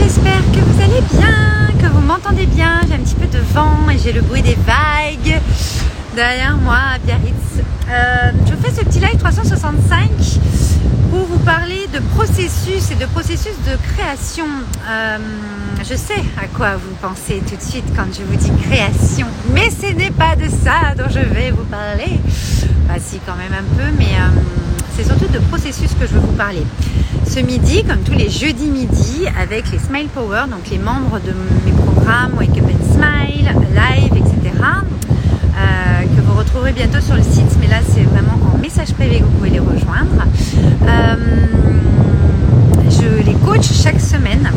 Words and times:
j'espère 0.00 0.42
que 0.52 0.58
vous 0.58 0.82
allez 0.82 1.02
bien, 1.12 1.68
que 1.78 1.86
vous 1.92 2.00
m'entendez 2.00 2.46
bien. 2.46 2.80
J'ai 2.88 2.94
un 2.94 2.98
petit 2.98 3.14
peu 3.14 3.26
de 3.26 3.42
vent 3.52 3.88
et 3.90 3.98
j'ai 3.98 4.12
le 4.12 4.22
bruit 4.22 4.42
des 4.42 4.56
vagues 4.66 5.40
derrière 6.14 6.56
moi 6.56 6.78
à 6.94 6.98
Biarritz. 6.98 7.34
Euh, 7.90 8.32
je 8.46 8.54
fais 8.54 8.74
ce 8.74 8.84
petit 8.84 8.98
live 9.00 9.16
365 9.18 10.08
pour 11.10 11.24
vous 11.26 11.38
parler 11.40 11.86
de 11.92 11.98
processus 12.14 12.90
et 12.90 12.94
de 12.94 13.06
processus 13.06 13.54
de 13.66 13.76
création. 13.94 14.46
Euh, 14.88 15.18
je 15.78 15.94
sais 15.94 16.22
à 16.42 16.46
quoi 16.46 16.76
vous 16.76 16.94
pensez 17.02 17.42
tout 17.48 17.56
de 17.56 17.62
suite 17.62 17.84
quand 17.96 18.06
je 18.12 18.22
vous 18.22 18.36
dis 18.36 18.52
création, 18.62 19.26
mais 19.52 19.68
ce 19.70 19.92
n'est 19.94 20.12
pas 20.12 20.36
de 20.36 20.48
ça 20.48 20.94
dont 20.96 21.10
je 21.10 21.20
vais 21.20 21.50
vous 21.50 21.64
parler. 21.64 22.18
Bah 22.88 22.94
si 22.98 23.20
quand 23.26 23.36
même 23.36 23.52
un 23.52 23.76
peu, 23.76 23.90
mais 23.98 24.14
euh, 24.14 24.59
c'est 25.02 25.06
surtout 25.06 25.32
de 25.32 25.38
processus 25.38 25.90
que 25.98 26.06
je 26.06 26.12
veux 26.12 26.20
vous 26.20 26.32
parler. 26.32 26.62
Ce 27.26 27.40
midi, 27.40 27.84
comme 27.84 28.00
tous 28.00 28.12
les 28.12 28.28
jeudis 28.28 28.66
midi, 28.66 29.26
avec 29.40 29.70
les 29.72 29.78
Smile 29.78 30.08
Power, 30.08 30.42
donc 30.50 30.68
les 30.70 30.78
membres 30.78 31.18
de 31.20 31.32
mes 31.64 31.72
programmes 31.72 32.34
Wake 32.36 32.58
Up 32.58 32.64
and 32.64 32.94
Smile, 32.94 33.54
Live, 33.74 34.12
etc., 34.14 34.52
euh, 34.62 36.02
que 36.02 36.20
vous 36.20 36.34
retrouverez 36.36 36.72
bientôt 36.72 37.00
sur 37.00 37.14
le 37.14 37.22
site, 37.22 37.56
mais 37.60 37.68
là 37.68 37.78
c'est 37.88 38.02
vraiment 38.02 38.38
en 38.54 38.58
message 38.58 38.92
privé 38.92 39.20
que 39.20 39.24
vous 39.24 39.30
pouvez 39.30 39.50
les 39.50 39.60
rejoindre. 39.60 40.24
Euh, 40.82 41.16
je 42.90 43.24
les 43.24 43.34
coach 43.34 43.72
chaque 43.82 44.00
semaine 44.00 44.50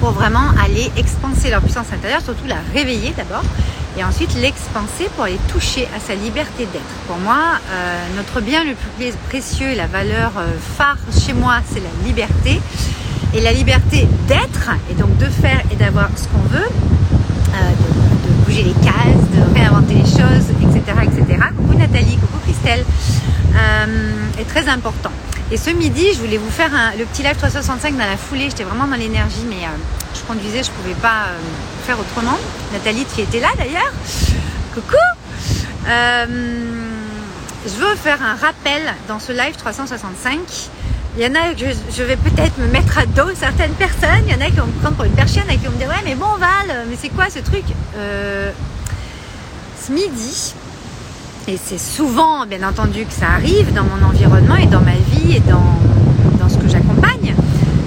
pour 0.00 0.10
vraiment 0.10 0.48
aller 0.64 0.90
expanser 0.96 1.50
leur 1.50 1.60
puissance 1.60 1.86
intérieure, 1.94 2.22
surtout 2.22 2.46
la 2.48 2.56
réveiller 2.74 3.12
d'abord, 3.16 3.44
et 4.00 4.04
ensuite 4.04 4.34
l'expanser 4.34 5.10
pour 5.14 5.24
aller 5.24 5.38
toucher 5.52 5.86
à 5.94 6.00
sa 6.00 6.14
liberté 6.14 6.66
d'être. 6.72 6.94
Pour 7.06 7.18
moi, 7.18 7.36
euh, 7.70 8.06
notre 8.16 8.40
bien 8.40 8.64
le 8.64 8.74
plus 8.96 9.12
précieux, 9.28 9.74
la 9.76 9.86
valeur 9.86 10.32
euh, 10.38 10.46
phare 10.78 10.96
chez 11.12 11.34
moi, 11.34 11.56
c'est 11.70 11.80
la 11.80 12.06
liberté. 12.06 12.60
Et 13.34 13.40
la 13.42 13.52
liberté 13.52 14.08
d'être, 14.26 14.70
et 14.90 14.94
donc 14.94 15.16
de 15.18 15.26
faire 15.26 15.60
et 15.70 15.76
d'avoir 15.76 16.08
ce 16.16 16.26
qu'on 16.28 16.42
veut, 16.48 16.66
euh, 16.66 17.70
de, 18.26 18.44
bouger 18.44 18.62
les 18.62 18.72
cases, 18.72 19.28
de 19.34 19.54
réinventer 19.54 19.94
les 19.94 20.00
choses, 20.00 20.48
etc. 20.62 20.96
etc. 21.02 21.38
Coucou 21.56 21.74
Nathalie, 21.74 22.16
coucou 22.16 22.38
Christelle, 22.44 22.84
est 24.38 24.48
très 24.48 24.66
important. 24.68 25.10
Et 25.52 25.58
ce 25.58 25.70
midi, 25.70 26.06
je 26.14 26.20
voulais 26.20 26.38
vous 26.38 26.50
faire 26.50 26.70
le 26.98 27.04
petit 27.04 27.22
live 27.22 27.36
365 27.36 27.92
dans 27.92 27.98
la 27.98 28.16
foulée. 28.16 28.48
J'étais 28.48 28.64
vraiment 28.64 28.86
dans 28.86 28.96
l'énergie, 28.96 29.44
mais 29.48 29.66
je 30.14 30.20
conduisais, 30.22 30.62
je 30.62 30.70
ne 30.70 30.74
pouvais 30.76 30.94
pas 30.94 31.26
autrement. 31.98 32.38
Nathalie, 32.72 33.06
tu 33.14 33.22
étais 33.22 33.40
là 33.40 33.48
d'ailleurs. 33.56 33.92
Coucou 34.74 34.96
euh, 35.88 36.26
Je 37.64 37.70
veux 37.70 37.96
faire 37.96 38.18
un 38.22 38.34
rappel 38.34 38.82
dans 39.08 39.18
ce 39.18 39.32
live 39.32 39.56
365. 39.56 40.38
Il 41.16 41.24
y 41.24 41.26
en 41.26 41.34
a 41.34 41.54
que 41.54 41.64
je, 41.90 42.02
vais 42.02 42.16
peut-être 42.16 42.58
me 42.58 42.68
mettre 42.68 42.98
à 42.98 43.06
dos 43.06 43.34
certaines 43.34 43.72
personnes. 43.72 44.24
Il 44.26 44.32
y 44.32 44.36
en 44.36 44.40
a 44.40 44.46
qui 44.46 44.56
vont 44.56 44.66
me 44.66 44.80
prendre 44.80 44.96
pour 44.96 45.04
une 45.04 45.12
perchienne 45.12 45.46
et 45.50 45.56
qui 45.56 45.66
vont 45.66 45.72
me 45.72 45.78
dire 45.78 45.88
Ouais, 45.88 46.02
mais 46.04 46.14
bon, 46.14 46.36
Val, 46.38 46.84
mais 46.88 46.96
c'est 47.00 47.08
quoi 47.08 47.26
ce 47.30 47.40
truc? 47.40 47.64
Ce 49.84 49.92
midi, 49.92 50.54
et 51.48 51.58
c'est 51.62 51.80
souvent, 51.80 52.46
bien 52.46 52.62
entendu, 52.68 53.04
que 53.06 53.12
ça 53.12 53.30
arrive 53.30 53.72
dans 53.72 53.84
mon 53.84 54.06
environnement 54.06 54.56
et 54.56 54.66
dans 54.66 54.82
ma 54.82 54.92
vie 54.92 55.36
et 55.36 55.40
dans 55.40 56.48
ce 56.48 56.58
que 56.58 56.68
j'accompagne. 56.68 57.34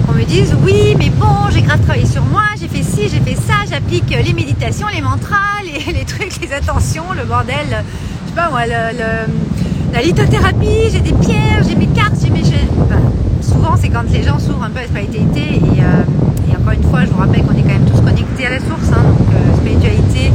Qu'on 0.06 0.13
me 0.24 0.28
dise, 0.28 0.56
oui, 0.64 0.94
mais 0.98 1.10
bon, 1.10 1.50
j'ai 1.50 1.62
grave 1.62 1.80
travaillé 1.80 2.06
sur 2.06 2.22
moi, 2.24 2.42
j'ai 2.58 2.68
fait 2.68 2.82
ci, 2.82 3.08
j'ai 3.08 3.20
fait 3.20 3.36
ça, 3.36 3.54
j'applique 3.68 4.08
les 4.10 4.32
méditations, 4.32 4.86
les 4.94 5.02
mantras, 5.02 5.60
les, 5.64 5.92
les, 5.98 6.04
trucs, 6.04 6.40
les 6.40 6.52
attentions, 6.52 7.04
le 7.16 7.24
bordel, 7.24 7.56
je 7.68 8.28
sais 8.30 8.34
pas 8.34 8.48
moi, 8.48 8.64
le, 8.66 8.96
le, 8.96 9.92
la 9.92 10.02
lithothérapie, 10.02 10.90
j'ai 10.92 11.00
des 11.00 11.12
pierres, 11.12 11.62
j'ai 11.68 11.74
mes 11.74 11.88
cartes, 11.88 12.14
j'ai 12.22 12.30
mes... 12.30 12.40
Enfin, 12.40 13.00
souvent, 13.42 13.74
c'est 13.78 13.88
quand 13.88 14.04
les 14.10 14.22
gens 14.22 14.38
s'ouvrent 14.38 14.64
un 14.64 14.70
peu 14.70 14.78
à 14.78 14.82
la 14.82 14.88
spiritualité 14.88 15.56
et, 15.56 15.82
euh, 15.82 16.50
et, 16.50 16.56
encore 16.56 16.72
une 16.72 16.88
fois, 16.88 17.00
je 17.04 17.10
vous 17.10 17.18
rappelle 17.18 17.42
qu'on 17.42 17.54
est 17.54 17.62
quand 17.62 17.68
même 17.68 17.86
tous 17.86 18.00
connectés 18.00 18.46
à 18.46 18.50
la 18.50 18.60
source, 18.60 18.90
hein, 18.92 19.02
donc 19.02 19.28
euh, 19.28 19.56
spiritualité, 19.56 20.32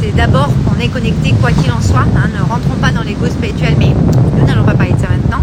c'est 0.00 0.14
d'abord 0.14 0.50
qu'on 0.64 0.78
est 0.80 0.88
connecté 0.88 1.34
quoi 1.40 1.52
qu'il 1.52 1.70
en 1.72 1.80
soit. 1.80 2.00
Hein, 2.16 2.28
ne 2.34 2.42
rentrons 2.42 2.76
pas 2.80 2.90
dans 2.90 3.02
l'ego 3.02 3.26
spirituel, 3.26 3.74
mais 3.78 3.94
nous 4.38 4.46
n'allons 4.46 4.64
pas 4.64 4.74
parler 4.74 4.92
de 4.92 5.00
ça 5.00 5.08
maintenant. 5.08 5.42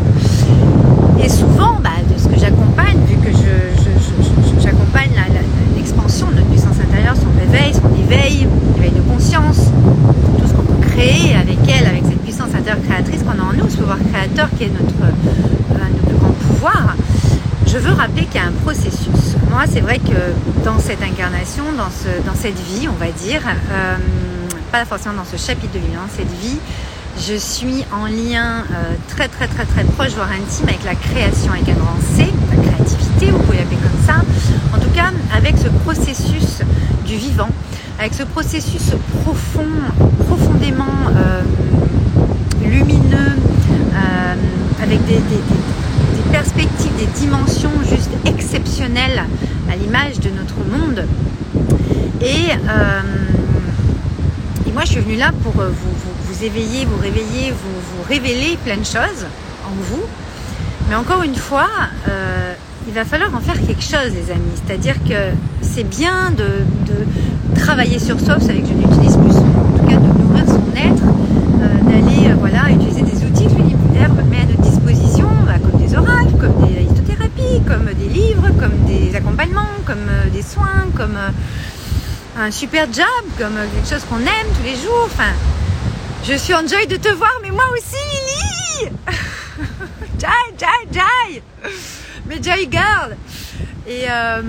Et 1.23 1.29
souvent, 1.29 1.79
bah, 1.81 1.91
de 2.03 2.21
ce 2.21 2.27
que 2.27 2.37
j'accompagne, 2.37 2.97
vu 3.07 3.15
que 3.15 3.31
j'accompagne 4.61 5.11
l'expansion 5.75 6.27
de 6.29 6.35
notre 6.35 6.47
puissance 6.47 6.77
intérieure, 6.79 7.15
son 7.15 7.31
réveil, 7.39 7.73
son 7.73 7.89
éveil, 7.95 8.47
éveil 8.77 8.91
de 8.91 9.01
conscience, 9.01 9.71
tout 10.37 10.47
ce 10.47 10.53
qu'on 10.53 10.63
peut 10.63 10.82
créer 10.93 11.35
avec 11.35 11.57
elle, 11.67 11.87
avec 11.87 12.03
cette 12.07 12.21
puissance 12.21 12.53
intérieure 12.55 12.83
créatrice 12.83 13.23
qu'on 13.23 13.39
a 13.39 13.43
en 13.43 13.53
nous, 13.53 13.69
ce 13.69 13.77
pouvoir 13.77 13.97
créateur 14.11 14.47
qui 14.57 14.65
est 14.65 14.69
notre, 14.69 15.03
euh, 15.03 16.05
plus 16.05 16.15
grand 16.15 16.31
pouvoir. 16.31 16.95
Je 17.67 17.77
veux 17.77 17.93
rappeler 17.93 18.25
qu'il 18.25 18.35
y 18.35 18.43
a 18.43 18.47
un 18.47 18.51
processus. 18.63 19.35
Moi, 19.49 19.63
c'est 19.71 19.81
vrai 19.81 19.97
que 19.97 20.63
dans 20.63 20.79
cette 20.79 21.01
incarnation, 21.01 21.63
dans, 21.77 21.89
ce, 21.89 22.25
dans 22.25 22.35
cette 22.35 22.59
vie, 22.59 22.87
on 22.87 22.97
va 23.03 23.11
dire, 23.11 23.41
euh, 23.71 23.95
pas 24.71 24.85
forcément 24.85 25.15
dans 25.15 25.25
ce 25.25 25.37
chapitre 25.37 25.73
de 25.73 25.79
vie, 25.79 25.93
dans 25.93 26.13
cette 26.15 26.31
vie, 26.39 26.59
je 27.19 27.35
suis 27.35 27.85
en 27.91 28.05
lien 28.05 28.63
euh, 28.71 28.93
très 29.07 29.27
très 29.27 29.47
très 29.47 29.65
très 29.65 29.83
proche, 29.83 30.11
voire 30.11 30.29
intime 30.31 30.67
avec 30.67 30.83
la 30.83 30.95
création 30.95 31.51
avec 31.51 31.69
un 31.69 31.73
grand 31.73 31.97
C, 32.15 32.27
la 32.49 32.63
créativité, 32.63 33.31
vous 33.31 33.39
pouvez 33.39 33.57
l'appeler 33.57 33.77
comme 33.77 34.05
ça. 34.05 34.21
En 34.75 34.79
tout 34.79 34.89
cas, 34.89 35.11
avec 35.35 35.57
ce 35.57 35.69
processus 35.83 36.61
du 37.05 37.15
vivant, 37.15 37.49
avec 38.03 38.15
ce 38.15 38.23
processus 38.23 38.91
profond, 39.23 39.71
profondément 40.27 40.83
euh, 41.15 41.41
lumineux, 42.61 43.37
euh, 43.95 44.35
avec 44.83 45.05
des, 45.05 45.21
perspectives, 46.29 46.93
des 46.97 47.05
dimensions 47.17 47.71
juste 47.89 48.09
exceptionnelles 48.25 49.23
à 49.71 49.77
l'image 49.77 50.19
de 50.19 50.29
notre 50.31 50.57
monde. 50.69 51.07
Et 52.19 52.51
euh, 52.51 53.01
moi, 54.73 54.81
je 54.83 54.91
suis 54.91 54.99
venue 54.99 55.15
là 55.15 55.31
pour 55.41 55.53
vous, 55.53 56.43
éveiller, 56.43 56.83
vous 56.83 57.01
réveiller, 57.01 57.51
vous, 57.51 58.03
révéler 58.09 58.57
plein 58.65 58.75
de 58.75 58.83
choses 58.83 59.25
en 59.65 59.75
vous. 59.81 60.03
Mais 60.89 60.95
encore 60.95 61.23
une 61.23 61.35
fois, 61.35 61.69
il 62.85 62.93
va 62.93 63.05
falloir 63.05 63.33
en 63.33 63.39
faire 63.39 63.59
quelque 63.65 63.81
chose, 63.81 64.11
les 64.13 64.29
amis. 64.29 64.51
C'est-à-dire 64.65 64.95
que 65.07 65.31
c'est 65.61 65.85
bien 65.85 66.31
de, 66.31 66.65
travailler 67.53 67.99
sur 67.99 68.19
soi, 68.19 68.35
vous 68.35 68.47
savez 68.47 68.61
que 68.61 68.67
je 68.67 68.73
n'utilise 68.73 69.17
plus, 69.17 69.35
en 69.35 69.77
tout 69.77 69.85
cas, 69.87 69.97
de 69.97 70.21
nourrir 70.21 70.45
son 70.47 70.63
être, 70.75 71.03
euh, 71.03 71.89
d'aller 71.89 72.29
euh, 72.29 72.35
voilà, 72.39 72.69
utiliser 72.69 73.01
des 73.01 73.23
outils 73.25 73.47
que 73.47 73.55
l'univers 73.55 74.13
met 74.29 74.41
à 74.41 74.45
notre 74.45 74.61
disposition, 74.61 75.27
bah, 75.45 75.53
comme 75.59 75.79
des 75.81 75.95
oracles, 75.95 76.35
comme 76.39 76.67
des 76.67 76.81
lithothérapies, 76.81 77.61
comme 77.67 77.85
des 77.93 78.09
livres, 78.09 78.49
comme 78.59 78.77
des 78.87 79.15
accompagnements, 79.15 79.75
comme 79.85 80.05
des 80.31 80.41
soins, 80.41 80.87
comme 80.95 81.17
un 82.37 82.51
super 82.51 82.85
job, 82.91 83.05
comme 83.37 83.55
quelque 83.73 83.89
chose 83.89 84.03
qu'on 84.09 84.19
aime 84.19 84.49
tous 84.57 84.63
les 84.63 84.75
jours. 84.75 85.05
Enfin, 85.05 85.33
je 86.23 86.33
suis 86.33 86.53
en 86.53 86.65
joy 86.65 86.87
de 86.87 86.95
te 86.95 87.09
voir, 87.09 87.31
mais 87.41 87.51
moi 87.51 87.65
aussi, 87.73 87.97
Lily 88.81 88.91
Jai, 90.19 90.27
Jai, 90.57 90.87
Jai 90.91 91.41
Mais 92.27 92.41
Joy 92.41 92.69
Girl 92.71 93.17
Et 93.85 94.05
euh, 94.09 94.41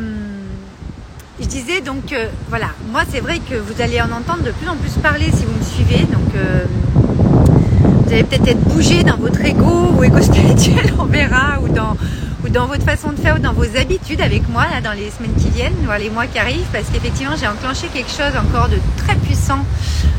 je 1.41 1.47
disais 1.47 1.81
donc, 1.81 2.13
euh, 2.13 2.27
voilà, 2.49 2.69
moi 2.91 3.03
c'est 3.09 3.21
vrai 3.21 3.39
que 3.39 3.55
vous 3.55 3.83
allez 3.83 4.01
en 4.01 4.13
entendre 4.13 4.43
de 4.45 4.51
plus 4.53 4.69
en 4.69 4.77
plus 4.77 4.93
parler 5.03 5.27
si 5.33 5.45
vous 5.45 5.59
me 5.59 5.65
suivez. 5.65 6.05
Donc, 6.05 6.35
euh, 6.37 6.65
vous 6.95 8.13
allez 8.13 8.25
peut-être 8.25 8.49
être 8.49 8.61
bougé 8.61 9.03
dans 9.03 9.17
votre 9.17 9.41
ego 9.45 9.93
ou 9.97 10.05
ego 10.05 10.21
spirituel, 10.21 10.93
on 10.99 11.05
verra, 11.05 11.61
ou 11.63 11.69
dans 11.69 11.97
ou 12.45 12.51
dans 12.51 12.67
votre 12.67 12.85
façon 12.85 13.13
de 13.13 13.17
faire 13.17 13.37
ou 13.37 13.39
dans 13.39 13.55
vos 13.55 13.77
habitudes 13.77 14.21
avec 14.21 14.49
moi 14.49 14.65
là, 14.71 14.81
dans 14.83 14.93
les 14.93 15.11
semaines 15.11 15.35
qui 15.39 15.49
viennent, 15.49 15.75
voire 15.85 15.99
les 15.99 16.11
mois 16.11 16.27
qui 16.27 16.39
arrivent, 16.39 16.67
parce 16.73 16.89
qu'effectivement 16.91 17.35
j'ai 17.39 17.47
enclenché 17.47 17.87
quelque 17.89 18.11
chose 18.11 18.37
encore 18.37 18.69
de 18.69 18.77
très 18.99 19.17
puissant 19.17 19.65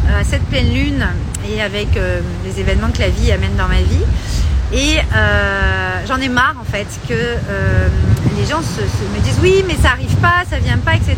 à 0.07 0.19
euh, 0.19 0.23
cette 0.23 0.43
pleine 0.43 0.73
lune 0.73 1.05
et 1.47 1.61
avec 1.61 1.95
euh, 1.97 2.21
les 2.43 2.59
événements 2.59 2.89
que 2.91 2.99
la 2.99 3.09
vie 3.09 3.31
amène 3.31 3.55
dans 3.55 3.67
ma 3.67 3.81
vie. 3.81 4.05
Et 4.75 4.99
euh, 5.15 6.05
j'en 6.05 6.17
ai 6.17 6.27
marre 6.27 6.55
en 6.59 6.65
fait 6.65 6.87
que 7.07 7.13
euh, 7.13 7.87
les 8.37 8.45
gens 8.45 8.61
se, 8.61 8.81
me 8.81 9.23
disent 9.23 9.39
oui 9.41 9.63
mais 9.67 9.75
ça 9.75 9.91
arrive 9.91 10.15
pas, 10.17 10.43
ça 10.49 10.59
vient 10.59 10.77
pas, 10.77 10.95
etc. 10.95 11.15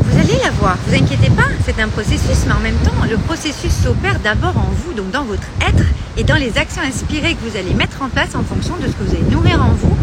Vous 0.05 0.19
allez 0.19 0.39
l'avoir, 0.45 0.77
vous 0.87 0.95
inquiétez 0.95 1.31
pas, 1.31 1.49
c'est 1.65 1.81
un 1.81 1.89
processus, 1.89 2.47
mais 2.47 2.53
en 2.53 2.61
même 2.61 2.77
temps, 2.77 3.05
le 3.11 3.17
processus 3.17 3.73
s'opère 3.73 4.21
d'abord 4.21 4.57
en 4.57 4.71
vous, 4.71 4.95
donc 4.95 5.11
dans 5.11 5.25
votre 5.25 5.49
être 5.61 5.85
et 6.17 6.25
dans 6.25 6.37
les 6.37 6.57
actions 6.59 6.83
inspirées 6.83 7.35
que 7.35 7.49
vous 7.49 7.57
allez 7.57 7.75
mettre 7.75 8.03
en 8.03 8.09
place 8.09 8.35
en 8.35 8.43
fonction 8.43 8.77
de 8.77 8.87
ce 8.87 8.93
que 8.93 9.03
vous 9.03 9.15
allez 9.15 9.31
nourrir 9.31 9.61
en 9.63 9.73
vous 9.75 9.97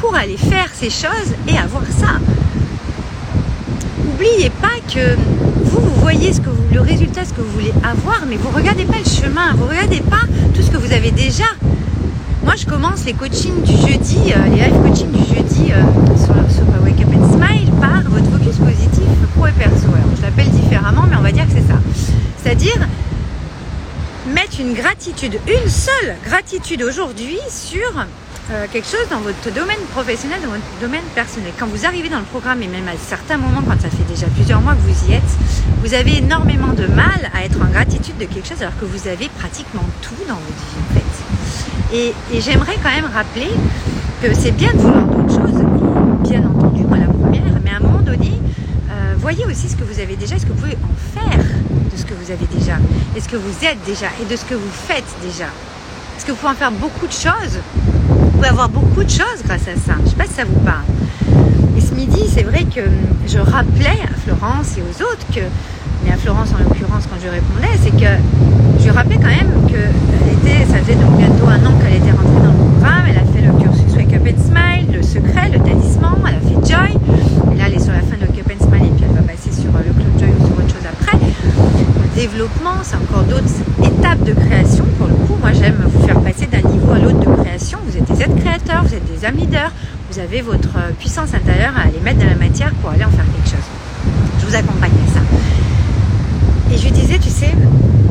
pour 0.00 0.14
aller 0.14 0.36
faire 0.38 0.68
ces 0.72 0.88
choses 0.88 1.34
et 1.46 1.58
avoir 1.58 1.82
ça. 1.86 2.18
N'oubliez 4.04 4.50
pas 4.50 4.78
que 4.92 5.14
vous, 5.64 5.80
vous 5.80 6.00
voyez 6.00 6.32
ce 6.32 6.40
que 6.40 6.48
vous, 6.48 6.62
le 6.72 6.80
résultat, 6.80 7.24
ce 7.24 7.34
que 7.34 7.42
vous 7.42 7.52
voulez 7.52 7.72
avoir, 7.84 8.22
mais 8.26 8.36
vous 8.36 8.48
ne 8.48 8.54
regardez 8.54 8.84
pas 8.84 8.98
le 8.98 9.04
chemin, 9.04 9.52
vous 9.54 9.66
ne 9.66 9.70
regardez 9.70 10.00
pas 10.00 10.22
tout 10.54 10.62
ce 10.62 10.70
que 10.70 10.78
vous 10.78 10.92
avez 10.92 11.10
déjà. 11.10 11.44
Moi, 12.42 12.54
je 12.56 12.64
commence 12.64 13.04
les 13.04 13.12
coachings 13.12 13.62
du 13.62 13.72
jeudi, 13.72 14.32
euh, 14.34 14.48
les 14.48 14.62
live 14.62 14.82
coaching 14.82 15.10
du 15.12 15.34
jeudi 15.34 15.72
euh, 15.72 15.82
sur, 16.16 16.34
sur, 16.50 16.64
Wake 16.82 17.00
Up 17.02 17.08
and 17.14 17.32
Smile 17.32 17.70
par 17.78 18.02
votre 18.04 18.30
focus 18.30 18.56
positif 18.56 19.04
pro 19.36 19.46
et 19.48 19.52
perso. 19.52 19.86
Je 20.16 20.22
l'appelle 20.22 20.48
différemment, 20.48 21.04
mais 21.08 21.16
on 21.16 21.22
va 21.22 21.32
dire 21.32 21.44
que 21.46 21.52
c'est 21.52 21.68
ça. 21.68 21.78
C'est-à-dire 22.42 22.78
mettre 24.34 24.60
une 24.60 24.72
gratitude, 24.72 25.38
une 25.46 25.68
seule 25.68 26.16
gratitude 26.24 26.82
aujourd'hui 26.82 27.38
sur 27.50 28.06
euh, 28.50 28.66
quelque 28.72 28.88
chose 28.88 29.08
dans 29.10 29.20
votre 29.20 29.52
domaine 29.52 29.78
professionnel, 29.92 30.40
dans 30.42 30.50
votre 30.50 30.80
domaine 30.80 31.04
personnel. 31.14 31.52
Quand 31.58 31.66
vous 31.66 31.86
arrivez 31.86 32.08
dans 32.08 32.18
le 32.18 32.24
programme, 32.24 32.62
et 32.62 32.66
même 32.66 32.88
à 32.88 32.96
certains 32.98 33.36
moments, 33.36 33.62
quand 33.62 33.80
ça 33.80 33.90
fait 33.90 34.08
déjà 34.08 34.26
plusieurs 34.26 34.60
mois 34.60 34.74
que 34.74 34.80
vous 34.80 35.10
y 35.10 35.14
êtes, 35.14 35.32
vous 35.82 35.94
avez 35.94 36.18
énormément 36.18 36.72
de 36.72 36.86
mal 36.86 37.30
à 37.32 37.44
être 37.44 37.60
en 37.62 37.70
gratitude 37.70 38.16
de 38.18 38.24
quelque 38.24 38.48
chose 38.48 38.60
alors 38.60 38.76
que 38.78 38.84
vous 38.84 39.06
avez 39.06 39.28
pratiquement 39.38 39.84
tout 40.02 40.18
dans 40.26 40.34
votre 40.34 40.62
vie 40.66 40.80
en 40.80 40.94
fait. 40.94 41.96
Et, 41.96 42.40
j'aimerais 42.40 42.76
quand 42.82 42.90
même 42.90 43.10
rappeler 43.12 43.50
que 44.22 44.34
c'est 44.34 44.52
bien 44.52 44.72
de 44.72 44.78
vouloir 44.78 45.04
d'autres 45.06 45.34
choses, 45.34 45.64
bien 46.28 46.44
entendu, 46.44 46.84
moi 46.84 46.98
la 46.98 47.06
première, 47.06 47.42
mais 47.64 47.70
à 47.70 47.76
un 47.76 47.80
moment 47.80 48.00
donné, 48.00 48.32
euh, 48.90 49.14
voyez 49.18 49.44
aussi 49.44 49.68
ce 49.68 49.76
que 49.76 49.84
vous 49.84 50.00
avez 50.00 50.16
déjà, 50.16 50.38
ce 50.38 50.46
que 50.46 50.52
vous 50.52 50.60
pouvez 50.60 50.76
en 50.82 51.20
faire 51.20 51.38
de 51.38 51.96
ce 51.96 52.04
que 52.04 52.14
vous 52.14 52.30
avez 52.30 52.46
déjà, 52.52 52.78
et 53.16 53.20
ce 53.20 53.28
que 53.28 53.36
vous 53.36 53.64
êtes 53.64 53.78
déjà, 53.86 54.06
et 54.20 54.24
de 54.24 54.36
ce 54.36 54.44
que 54.44 54.54
vous 54.54 54.70
faites 54.70 55.04
déjà? 55.22 55.46
Est-ce 56.16 56.26
que 56.26 56.32
vous 56.32 56.36
pouvez 56.38 56.52
en 56.52 56.56
faire 56.56 56.72
beaucoup 56.72 57.06
de 57.06 57.12
choses 57.12 57.58
pouvez 58.40 58.52
avoir 58.52 58.70
beaucoup 58.70 59.04
de 59.04 59.10
choses 59.10 59.42
grâce 59.44 59.68
à 59.68 59.76
ça. 59.76 59.92
Je 59.98 60.04
ne 60.04 60.08
sais 60.08 60.16
pas 60.16 60.24
si 60.24 60.32
ça 60.32 60.44
vous 60.44 60.60
parle. 60.60 60.88
Et 61.76 61.80
ce 61.82 61.92
midi, 61.92 62.22
c'est 62.26 62.42
vrai 62.42 62.64
que 62.64 62.80
je 63.28 63.38
rappelais 63.38 64.00
à 64.02 64.16
Florence 64.24 64.78
et 64.78 64.80
aux 64.80 65.02
autres 65.02 65.26
que, 65.30 65.44
mais 66.02 66.10
à 66.10 66.16
Florence 66.16 66.48
en 66.54 66.64
l'occurrence 66.64 67.04
quand 67.04 67.20
je 67.22 67.28
répondais, 67.28 67.76
c'est 67.82 67.90
que 67.90 68.10
je 68.82 68.90
rappelais 68.90 69.18
quand 69.18 69.28
même 69.28 69.52
que 69.68 69.76
ça 70.72 70.78
faisait 70.78 70.94
donc 70.94 71.18
bientôt 71.18 71.48
un 71.48 71.66
an 71.66 71.74
qu'elle 71.82 71.96
était 71.96 72.12
rentrée 72.12 72.40
dans 72.40 72.52
le 72.52 72.70
programme, 72.70 73.04
elle 73.10 73.18
a 73.18 73.26
fait 73.28 73.44
le 73.44 73.52
cursus 73.62 73.94
Wake 73.94 74.14
Up 74.14 74.22
and 74.24 74.40
Smile, 74.40 74.96
le 74.96 75.02
secret, 75.02 75.50
le 75.52 75.58
talisman, 75.58 76.16
elle 76.26 76.36
a 76.36 76.40
fait 76.40 76.72
Joy, 76.72 76.96
et 77.52 77.58
là 77.58 77.64
elle 77.66 77.74
est 77.74 77.84
sur 77.84 77.92
la 77.92 78.00
fin 78.00 78.16
de 78.16 78.24
Wake 78.24 78.40
Up 78.40 78.52
and 78.56 78.64
Smile 78.64 78.86
et 78.86 78.90
puis 78.96 79.04
elle 79.04 79.16
va 79.16 79.22
passer 79.22 79.52
sur 79.52 79.68
euh, 79.68 79.84
le 79.86 79.92
Club 79.92 80.18
Joy 80.18 80.28
ou 80.32 80.46
sur 80.46 80.56
autre 80.56 80.72
chose 80.72 80.86
après. 80.88 81.18
Le 81.20 82.20
développement, 82.20 82.80
c'est 82.82 82.96
encore 82.96 83.24
d'autres 83.24 83.52
étapes 83.84 84.24
de 84.24 84.32
création. 84.32 84.84
Pour 84.96 85.08
le 85.08 85.14
coup, 85.14 85.36
moi 85.40 85.52
j'aime 85.52 85.76
vous 85.86 86.06
faire 86.06 86.20
passer 86.20 86.46
d'un 86.46 86.66
niveau 86.68 86.92
à 86.92 86.98
l'autre 86.98 87.20
de 87.20 87.42
création. 87.42 87.78
Vous 87.86 87.96
êtes 87.96 88.04
des 88.10 88.22
êtres 88.22 88.39
vous 88.58 88.94
êtes 88.94 89.04
des 89.06 89.24
âmes 89.24 89.36
leaders, 89.36 89.70
vous 90.10 90.18
avez 90.18 90.40
votre 90.40 90.76
euh, 90.76 90.90
puissance 90.98 91.34
intérieure 91.34 91.72
à 91.76 91.82
aller 91.82 92.00
mettre 92.02 92.18
dans 92.18 92.26
la 92.26 92.34
matière 92.34 92.72
pour 92.80 92.90
aller 92.90 93.04
en 93.04 93.10
faire 93.10 93.24
quelque 93.24 93.48
chose. 93.48 93.66
Je 94.40 94.46
vous 94.46 94.54
accompagne 94.54 94.90
à 95.06 95.12
ça. 95.14 95.20
Et 96.72 96.76
je 96.76 96.84
lui 96.84 96.90
disais, 96.90 97.18
tu 97.18 97.28
sais, 97.28 97.54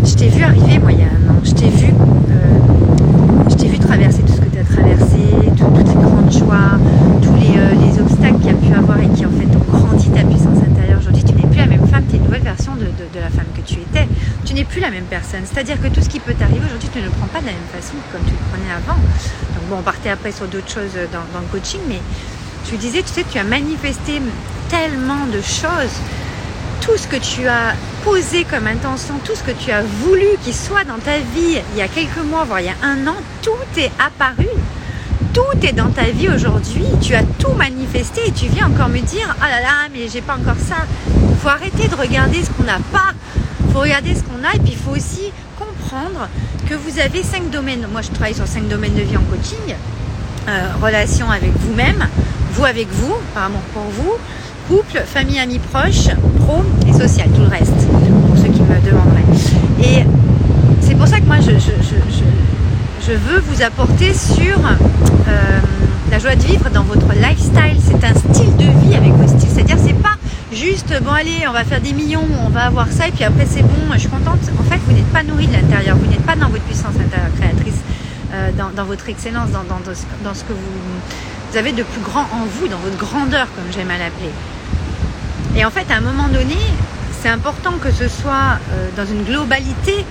je 0.06 0.14
t'ai 0.14 0.30
vu 0.30 0.44
arriver, 0.44 0.80
moi, 0.80 0.92
il 0.94 1.00
y 1.00 1.04
a 1.04 1.08
un 1.08 1.32
an. 1.32 1.40
Je 1.44 1.52
t'ai 1.52 1.70
vu, 1.70 1.88
euh, 1.88 3.68
vu 3.68 3.80
traverser 3.80 4.22
tout 4.22 4.34
ce 4.34 4.40
que 4.42 4.50
tu 4.50 4.60
as 4.60 4.64
traversé, 4.64 5.20
toutes 5.58 5.88
les 5.88 6.02
grandes 6.02 6.32
joies, 6.32 6.80
tous 7.22 7.36
euh, 7.36 7.76
les, 7.76 8.02
obstacles 8.02 8.38
qu'il 8.38 8.48
y 8.48 8.50
a 8.50 8.54
pu 8.54 8.74
avoir 8.74 9.00
et 9.00 9.10
qui, 9.10 9.26
en 9.26 9.32
fait, 9.32 9.56
ont 9.56 9.72
grandi 9.72 10.10
ta 10.10 10.24
puissance 10.24 10.58
intérieure. 10.58 11.00
Aujourd'hui, 11.00 11.24
tu 11.24 11.34
n'es 11.34 11.48
plus 11.48 11.60
la 11.60 11.68
même 11.68 11.86
femme, 11.88 12.04
tu 12.08 12.16
es 12.16 12.18
une 12.18 12.24
nouvelle 12.24 12.44
version 12.44 12.76
de, 12.76 12.86
la 13.20 13.30
femme 13.30 13.52
que 13.54 13.62
tu 13.62 13.76
étais. 13.76 14.08
Tu 14.46 14.54
n'es 14.54 14.64
plus 14.64 14.80
la 14.80 14.90
même 14.90 15.04
personne. 15.10 15.42
C'est-à-dire 15.44 15.82
que 15.82 15.90
tout 15.90 16.02
ce 16.02 16.08
qui 16.08 16.20
peut 16.20 16.34
t'arriver 16.34 16.62
aujourd'hui, 16.66 16.90
tu 16.92 17.00
ne 17.00 17.06
le 17.06 17.12
prends 17.12 17.28
pas 17.28 17.42
de 17.42 17.48
la 17.48 17.52
même 17.52 17.72
façon 17.76 17.96
comme 18.12 18.22
tu 18.24 18.32
le 18.32 18.44
prenais 18.50 18.72
avant. 18.72 18.98
Bon, 19.70 19.78
on 19.80 19.84
partait 19.84 20.10
après 20.10 20.32
sur 20.32 20.48
d'autres 20.48 20.72
choses 20.72 20.94
dans, 21.12 21.40
le 21.40 21.48
coaching, 21.52 21.80
mais 21.88 22.02
tu 22.68 22.76
disais, 22.78 23.04
tu 23.04 23.14
sais, 23.14 23.24
tu 23.30 23.38
as 23.38 23.44
manifesté 23.44 24.20
tellement 24.68 25.28
de 25.28 25.42
choses 25.42 25.94
tout 26.82 26.98
ce 26.98 27.08
que 27.08 27.18
tu 27.18 27.48
as 27.48 27.76
posé 28.04 28.46
comme 28.46 28.66
intention, 28.66 29.16
tout 29.24 29.36
ce 29.36 29.44
que 29.44 29.52
tu 29.52 29.72
as 29.72 29.84
voulu 29.84 30.26
qu'il 30.44 30.56
soit 30.56 30.86
dans 30.86 30.98
ta 30.98 31.18
vie 31.18 31.60
il 31.74 31.78
y 31.78 31.82
a 31.82 31.88
quelques 31.88 32.24
mois, 32.26 32.46
voire 32.46 32.62
il 32.62 32.66
y 32.66 32.70
a 32.70 32.76
un 32.82 33.06
an, 33.06 33.18
tout 33.44 33.80
est 33.80 33.92
apparu. 34.00 34.48
Tout 35.34 35.68
est 35.68 35.74
dans 35.74 35.92
ta 35.92 36.06
vie 36.06 36.30
aujourd'hui. 36.30 36.86
Tu 37.02 37.14
as 37.14 37.24
tout 37.38 37.52
manifesté 37.52 38.22
et 38.28 38.32
tu 38.32 38.48
viens 38.48 38.68
encore 38.68 38.90
me 38.90 39.00
dire 39.00 39.36
Ah 39.40 39.50
là 39.50 39.62
là, 39.62 39.88
mais 39.94 40.08
j'ai 40.12 40.22
pas 40.22 40.34
encore 40.34 40.58
ça. 40.58 40.78
Il 41.08 41.36
faut 41.38 41.50
arrêter 41.50 41.88
de 41.88 41.96
regarder 41.96 42.44
ce 42.44 42.50
qu'on 42.50 42.64
n'a 42.64 42.80
pas. 42.92 43.12
Il 43.68 43.72
faut 43.72 43.82
regarder 43.82 44.16
ce 44.16 44.24
qu'on 44.24 44.44
a 44.44 44.56
et 44.56 44.60
puis 44.60 44.72
il 44.72 44.78
faut 44.78 44.92
aussi 44.92 45.32
que 46.68 46.76
vous 46.76 47.00
avez 47.00 47.24
cinq 47.24 47.50
domaines. 47.50 47.88
Moi, 47.92 48.02
je 48.02 48.10
travaille 48.10 48.34
sur 48.34 48.48
cinq 48.48 48.68
domaines 48.68 48.94
de 48.94 49.02
vie 49.02 49.18
en 49.18 49.22
coaching. 49.22 49.76
Euh, 50.48 50.68
relation 50.82 51.30
avec 51.30 51.52
vous-même, 51.60 52.08
vous 52.54 52.66
avec 52.66 52.88
vous, 52.92 53.14
par 53.34 53.46
amour 53.46 53.62
pour 53.74 53.84
vous, 53.84 54.14
couple, 54.68 55.02
famille, 55.06 55.40
amis 55.40 55.60
proches, 55.60 56.10
pro 56.46 56.62
et 56.88 56.94
social, 56.94 57.28
tout 57.36 57.42
le 57.42 57.48
reste, 57.48 57.88
pour 58.28 58.38
ceux 58.38 58.52
qui 58.52 58.62
me 58.62 58.80
demanderaient. 58.86 59.26
Et 59.84 60.04
c'est 60.82 60.96
pour 60.96 61.08
ça 61.08 61.20
que 61.20 61.26
moi, 61.26 61.38
je, 61.40 63.14
veux 63.14 63.40
vous 63.40 63.64
apporter 63.64 64.14
sur 64.14 64.60
euh, 64.60 65.60
la 66.12 66.20
joie 66.20 66.36
de 66.36 66.44
vivre 66.44 66.70
dans 66.72 66.84
votre 66.84 67.08
lifestyle. 67.14 67.80
C'est 67.84 68.04
un 68.04 68.14
style 68.14 68.56
de 68.58 68.66
vie 68.86 68.96
avec 68.96 69.12
vos 69.14 69.28
styles. 69.28 69.50
C'est-à-dire, 69.52 69.78
bon 71.02 71.12
allez, 71.12 71.48
on 71.48 71.52
va 71.52 71.64
faire 71.64 71.82
des 71.82 71.94
millions, 71.94 72.26
on 72.46 72.50
va 72.50 72.66
avoir 72.66 72.88
ça, 72.92 73.08
et 73.08 73.12
puis 73.12 73.24
après 73.24 73.46
c'est 73.46 73.62
bon, 73.62 73.94
je 73.94 74.00
suis 74.00 74.10
contente. 74.10 74.40
En 74.60 74.64
fait, 74.64 74.78
vous 74.86 74.94
n'êtes 74.94 75.12
pas 75.12 75.24
nourri 75.24 75.48
de 75.48 75.54
l'intérieur, 75.54 75.96
vous 75.98 76.10
n'êtes 76.10 76.26
pas 76.26 76.36
dans 76.36 76.50
votre 76.50 76.64
puissance 76.64 76.96
intérieure 76.96 77.32
créatrice, 77.38 77.80
euh, 78.34 78.52
dans, 78.76 78.84
votre 78.84 79.10
excellence, 79.10 79.50
dans, 79.52 80.34
ce 80.34 80.44
que 80.44 80.54
vous, 80.54 81.52
vous 81.52 81.58
avez 81.58 81.72
de 81.72 81.84
plus 81.84 82.02
grand 82.02 82.22
en 82.22 82.46
vous, 82.46 82.68
dans 82.68 82.78
votre 82.78 82.98
grandeur, 82.98 83.48
comme 83.56 83.72
j'aime 83.72 83.92
à 83.92 83.98
l'appeler. 83.98 84.32
Et 85.56 85.66
en 85.66 85.72
fait, 85.72 85.90
à 85.92 85.98
un 85.98 86.02
moment 86.02 86.28
donné, 86.28 86.58
c'est 87.22 87.30
important 87.30 87.74
que 87.82 87.92
ce 87.92 88.08
soit 88.08 88.60
euh, 88.72 88.90
dans 88.96 89.06
une 89.06 89.24
globalité, 89.24 90.06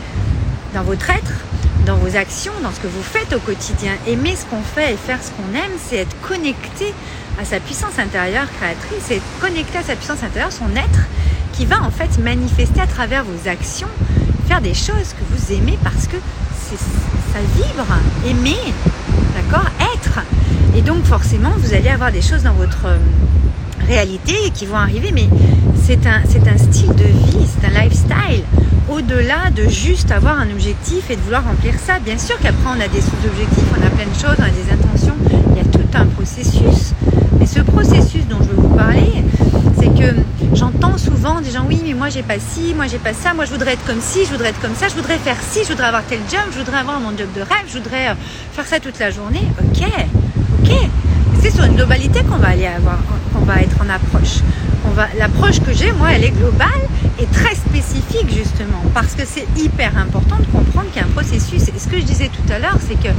dans 0.75 0.83
votre 0.83 1.11
être, 1.11 1.33
dans 1.87 1.97
vos 1.97 2.17
actions, 2.17 2.53
dans 2.63 2.73
ce 2.73 2.81
que 2.81 2.87
vous 2.87 3.03
faites 3.03 3.33
au 3.33 3.39
quotidien. 3.39 3.93
Aimer 4.07 4.37
ce 4.37 4.45
qu'on 4.47 4.63
fait 4.63 4.95
et 4.95 4.97
faire 4.97 5.19
ce 5.23 5.31
qu'on 5.31 5.55
aime, 5.57 5.73
c'est 5.79 5.97
être 5.97 6.17
connecté 6.21 6.93
à 7.41 7.45
sa 7.45 7.61
puissance 7.61 7.99
intérieure 7.99 8.47
créatrice, 8.59 8.99
c'est 9.07 9.17
être 9.17 9.41
connecté 9.41 9.79
à 9.79 9.83
sa 9.83 9.95
puissance 9.95 10.23
intérieure, 10.23 10.53
son 10.53 10.71
être, 10.77 11.07
qui 11.53 11.67
va 11.67 11.83
en 11.83 11.91
fait 11.91 12.19
manifester 12.19 12.81
à 12.81 12.87
travers 12.87 13.25
vos 13.25 13.49
actions, 13.49 13.89
faire 14.47 14.61
des 14.61 14.75
choses 14.75 15.15
que 15.15 15.25
vous 15.31 15.53
aimez 15.53 15.79
parce 15.85 16.07
que 16.07 16.17
ça 17.33 17.39
vibre, 17.57 17.87
aimer, 18.27 18.59
d'accord, 19.35 19.69
être. 19.95 20.21
Et 20.77 20.83
donc 20.83 21.05
forcément, 21.05 21.51
vous 21.57 21.75
allez 21.75 21.89
avoir 21.89 22.13
des 22.13 22.23
choses 22.23 22.43
dans 22.43 22.53
votre 22.53 22.87
euh, 22.87 22.99
réalité 23.87 24.35
qui 24.53 24.67
vont 24.67 24.77
arriver, 24.77 25.13
mais 25.13 25.29
c'est 25.83 26.07
un, 26.07 26.21
un 26.21 26.59
style 26.59 26.95
de 26.95 27.05
vie, 27.05 27.47
c'est 27.47 27.67
un 27.67 27.83
lifestyle. 27.83 28.45
Au-delà 28.91 29.51
de 29.55 29.69
juste 29.69 30.11
avoir 30.11 30.39
un 30.39 30.51
objectif 30.51 31.11
et 31.11 31.17
de 31.17 31.21
vouloir 31.21 31.45
remplir 31.45 31.75
ça, 31.79 31.99
bien 31.99 32.19
sûr 32.19 32.37
qu'après 32.39 32.69
on 32.77 32.81
a 32.81 32.89
des 32.89 33.01
sous-objectifs, 33.01 33.65
on 33.73 33.87
a 33.87 33.91
plein 33.91 34.07
de 34.07 34.15
choses, 34.15 34.37
on 34.39 34.43
a 34.43 34.51
des 34.51 34.73
intentions, 34.73 35.15
il 35.51 35.57
y 35.57 35.61
a 35.61 35.65
tout 35.65 35.87
un 35.95 36.07
processus. 36.07 36.95
Ce 37.49 37.61
processus 37.61 38.27
dont 38.29 38.37
je 38.43 38.49
veux 38.49 38.61
vous 38.61 38.77
parler, 38.77 39.25
c'est 39.79 39.89
que 39.89 40.15
j'entends 40.53 40.99
souvent 40.99 41.41
des 41.41 41.51
gens, 41.51 41.65
oui, 41.67 41.81
mais 41.83 41.95
moi 41.95 42.11
j'ai 42.11 42.23
pas 42.23 42.39
ci, 42.39 42.75
moi 42.75 42.87
j'ai 42.87 42.99
pas 42.99 43.15
ça, 43.15 43.33
moi 43.33 43.47
je 43.47 43.51
voudrais 43.51 43.73
être 43.73 43.85
comme 43.87 44.03
ci, 44.03 44.27
je 44.27 44.31
voudrais 44.31 44.51
être 44.51 44.61
comme 44.61 44.75
ça, 44.75 44.89
je 44.89 44.95
voudrais 44.95 45.17
faire 45.17 45.37
ci, 45.51 45.61
je 45.65 45.69
voudrais 45.71 45.87
avoir 45.87 46.05
tel 46.05 46.19
job, 46.31 46.43
je 46.53 46.59
voudrais 46.59 46.79
avoir 46.79 47.01
mon 47.01 47.17
job 47.17 47.29
de 47.35 47.41
rêve, 47.41 47.65
je 47.67 47.79
voudrais 47.79 48.09
euh, 48.09 48.15
faire 48.53 48.67
ça 48.67 48.81
toute 48.81 48.99
la 48.99 49.11
journée. 49.11 49.49
Ok, 49.63 49.83
ok. 50.61 50.73
C'est 51.41 51.51
sur 51.51 51.65
une 51.65 51.75
globalité 51.75 52.23
qu'on 52.23 52.37
va 52.37 52.49
aller 52.49 52.67
avoir, 52.67 52.99
qu'on 53.33 53.45
va 53.45 53.63
être 53.63 53.77
en 53.81 53.89
approche. 53.89 54.41
L'approche 55.17 55.61
que 55.61 55.73
j'ai, 55.73 55.93
moi, 55.93 56.09
elle 56.13 56.25
est 56.25 56.33
globale 56.33 56.69
et 57.21 57.27
très 57.27 57.55
spécifique 57.55 58.29
justement, 58.35 58.83
parce 58.93 59.15
que 59.15 59.23
c'est 59.25 59.47
hyper 59.57 59.97
important 59.97 60.37
de 60.37 60.47
comprendre 60.47 60.89
qu'il 60.93 61.01
y 61.01 61.05
a 61.05 61.07
un 61.07 61.11
processus. 61.11 61.69
Et 61.69 61.79
ce 61.79 61.87
que 61.89 61.99
je 61.99 62.05
disais 62.05 62.29
tout 62.29 62.53
à 62.53 62.59
l'heure, 62.59 62.79
c'est 62.87 63.01
que 63.01 63.15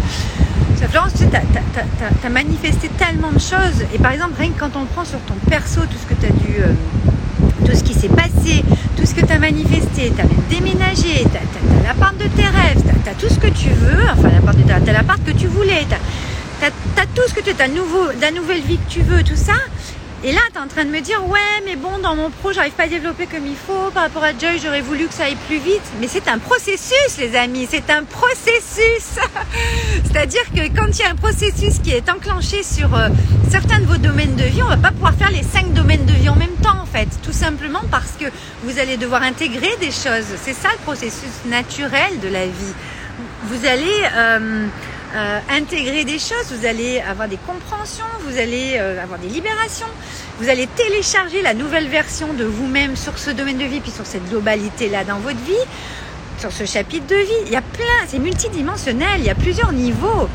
Florence, 0.89 1.13
tu 1.15 2.25
as, 2.25 2.29
manifesté 2.29 2.89
tellement 2.97 3.31
de 3.31 3.39
choses. 3.39 3.83
Et 3.93 3.97
par 3.97 4.11
exemple, 4.11 4.33
rien 4.37 4.49
que 4.49 4.59
quand 4.59 4.75
on 4.75 4.85
prend 4.85 5.05
sur 5.05 5.19
ton 5.19 5.35
perso 5.49 5.81
tout 5.81 5.97
ce 6.01 6.13
que 6.13 6.19
tu 6.19 6.25
as 6.25 6.29
dû. 6.29 6.61
Euh, 6.61 6.73
tout 7.65 7.75
ce 7.75 7.83
qui 7.83 7.93
s'est 7.93 8.09
passé, 8.09 8.63
tout 8.97 9.05
ce 9.05 9.13
que 9.13 9.25
tu 9.25 9.31
as 9.31 9.39
manifesté, 9.39 10.11
tu 10.15 10.21
as 10.21 10.25
déménagé, 10.49 11.23
tu 11.23 11.37
as, 11.37 11.83
l'appart 11.87 12.17
de 12.17 12.25
tes 12.25 12.43
rêves, 12.43 12.81
tu 12.81 13.09
as, 13.09 13.13
tout 13.13 13.31
ce 13.31 13.39
que 13.39 13.47
tu 13.47 13.69
veux, 13.69 14.03
enfin 14.11 14.29
l'appart 14.29 14.57
de 14.57 14.71
as 14.71 14.93
l'appart 14.93 15.23
que 15.23 15.31
tu 15.31 15.47
voulais, 15.47 15.85
tu 15.87 16.65
as, 16.65 17.05
tout 17.13 17.21
ce 17.27 17.33
que 17.33 17.41
tu 17.41 17.51
as, 17.61 17.67
nouveau, 17.67 18.07
la 18.21 18.31
nouvelle 18.31 18.61
vie 18.61 18.77
que 18.77 18.89
tu 18.89 19.01
veux, 19.01 19.23
tout 19.23 19.35
ça. 19.35 19.53
Et 20.21 20.33
là, 20.33 20.41
tu 20.51 20.57
es 20.57 20.61
en 20.61 20.67
train 20.67 20.83
de 20.83 20.89
me 20.89 20.99
dire, 20.99 21.25
ouais, 21.29 21.63
mais 21.65 21.77
bon, 21.77 21.97
dans 21.99 22.13
mon 22.13 22.29
pro, 22.29 22.51
j'arrive 22.51 22.73
pas 22.73 22.83
à 22.83 22.87
développer 22.87 23.25
comme 23.25 23.47
il 23.47 23.55
faut. 23.55 23.89
Par 23.93 24.03
rapport 24.03 24.23
à 24.23 24.31
Joy, 24.31 24.59
j'aurais 24.61 24.81
voulu 24.81 25.07
que 25.07 25.13
ça 25.13 25.25
aille 25.25 25.37
plus 25.47 25.59
vite. 25.59 25.81
Mais 26.01 26.07
c'est 26.09 26.27
un 26.27 26.39
processus, 26.39 27.17
les 27.17 27.37
amis. 27.37 27.67
C'est 27.71 27.89
un 27.89 28.03
processus. 28.03 29.17
C'est-à-dire 30.03 30.43
que 30.53 30.67
quand 30.75 30.87
il 30.89 30.99
y 30.99 31.03
a 31.03 31.11
un 31.11 31.15
processus 31.15 31.79
qui 31.79 31.91
est 31.91 32.09
enclenché 32.09 32.63
sur 32.63 32.93
euh, 32.95 33.07
certains 33.49 33.79
de 33.79 33.85
vos 33.85 33.95
domaines 33.95 34.35
de 34.35 34.43
vie, 34.43 34.61
on 34.61 34.67
va 34.67 34.75
pas 34.75 34.91
pouvoir 34.91 35.13
faire 35.13 35.31
les 35.31 35.43
cinq 35.43 35.71
domaines 35.73 36.05
de 36.05 36.13
vie 36.13 36.27
en 36.27 36.35
même 36.35 36.55
temps, 36.61 36.81
en 36.81 36.85
fait. 36.85 37.07
Tout 37.23 37.31
simplement 37.31 37.81
parce 37.89 38.11
que 38.19 38.25
vous 38.63 38.77
allez 38.77 38.97
devoir 38.97 39.23
intégrer 39.23 39.71
des 39.79 39.91
choses. 39.91 40.27
C'est 40.43 40.53
ça 40.53 40.67
le 40.73 40.83
processus 40.83 41.45
naturel 41.45 42.19
de 42.21 42.27
la 42.27 42.45
vie. 42.45 42.73
Vous 43.43 43.65
allez... 43.65 44.03
Euh, 44.15 44.67
euh, 45.15 45.39
intégrer 45.49 46.05
des 46.05 46.19
choses, 46.19 46.51
vous 46.51 46.65
allez 46.65 46.99
avoir 46.99 47.27
des 47.27 47.37
compréhensions, 47.37 48.05
vous 48.21 48.37
allez 48.37 48.73
euh, 48.77 49.01
avoir 49.01 49.19
des 49.19 49.27
libérations, 49.27 49.87
vous 50.39 50.49
allez 50.49 50.67
télécharger 50.67 51.41
la 51.41 51.53
nouvelle 51.53 51.87
version 51.87 52.33
de 52.33 52.43
vous-même 52.43 52.95
sur 52.95 53.17
ce 53.17 53.31
domaine 53.31 53.57
de 53.57 53.65
vie, 53.65 53.79
puis 53.79 53.91
sur 53.91 54.05
cette 54.05 54.29
globalité-là 54.29 55.03
dans 55.03 55.17
votre 55.19 55.39
vie, 55.39 55.65
sur 56.37 56.51
ce 56.51 56.65
chapitre 56.65 57.07
de 57.07 57.15
vie. 57.15 57.45
Il 57.47 57.51
y 57.51 57.55
a 57.55 57.61
plein, 57.61 58.05
c'est 58.07 58.19
multidimensionnel, 58.19 59.19
il 59.19 59.25
y 59.25 59.29
a 59.29 59.35
plusieurs 59.35 59.71
niveaux. 59.71 60.29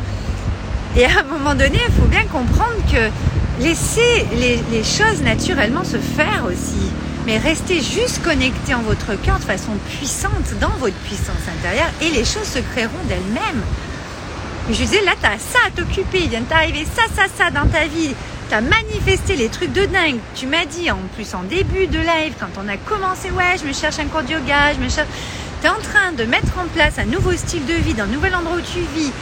Et 0.96 1.04
à 1.04 1.20
un 1.20 1.24
moment 1.24 1.54
donné, 1.54 1.78
il 1.88 1.94
faut 1.94 2.08
bien 2.08 2.24
comprendre 2.24 2.76
que 2.90 3.62
laissez 3.62 4.26
les, 4.34 4.60
les 4.72 4.84
choses 4.84 5.22
naturellement 5.22 5.84
se 5.84 5.98
faire 5.98 6.44
aussi 6.46 6.90
mais 7.26 7.38
restez 7.38 7.80
juste 7.80 8.22
connecté 8.22 8.74
en 8.74 8.82
votre 8.82 9.14
cœur 9.22 9.38
de 9.38 9.44
façon 9.44 9.72
puissante 9.96 10.52
dans 10.60 10.76
votre 10.78 10.96
puissance 10.96 11.36
intérieure 11.58 11.90
et 12.02 12.10
les 12.10 12.24
choses 12.24 12.44
se 12.44 12.58
créeront 12.58 13.02
d'elles-mêmes. 13.08 13.62
Mais 14.68 14.75
je 14.75 14.83
disais, 14.83 15.02
là, 15.02 15.12
tu 15.21 15.26
as 15.26 15.38
ça 15.38 15.59
à 15.66 15.71
t'occuper, 15.71 16.21
il 16.23 16.30
vient 16.30 16.40
de 16.40 16.47
t'arriver 16.47 16.87
ça, 16.87 17.02
ça, 17.14 17.25
ça 17.37 17.50
dans 17.50 17.66
ta 17.66 17.87
vie. 17.87 18.14
Tu 18.49 18.54
as 18.54 18.62
manifesté 18.62 19.37
les 19.37 19.49
trucs 19.49 19.73
de 19.73 19.85
dingue. 19.85 20.18
Tu 20.35 20.47
m'as 20.47 20.64
dit, 20.64 20.90
en 20.90 20.99
plus, 21.14 21.35
en 21.35 21.42
début 21.42 21.87
de 21.87 21.99
live, 21.99 22.35
quand 22.40 22.49
on 22.59 22.68
a 22.68 22.76
commencé, 22.78 23.30
ouais, 23.30 23.56
je 23.61 23.66
me 23.66 23.75
cherche 23.75 23.99
un 23.99 24.06
cours 24.06 24.23
de 24.23 24.33
yoga, 24.33 24.73
je 24.75 24.83
me 24.83 24.88
cherche. 24.88 25.09
Tu 25.61 25.66
es 25.66 25.71
en 25.71 25.80
train 25.80 26.12
de 26.16 26.25
mettre 26.25 26.59
en 26.59 26.66
place 26.75 26.99
un 26.99 27.04
nouveau 27.04 27.33
style 27.33 27.64
de 27.66 27.75
vie 27.75 27.94
dans 27.94 28.06
nouvel 28.06 28.35
endroit 28.35 28.56
où 28.56 28.61
tu 28.61 28.80
vis. 28.99 29.12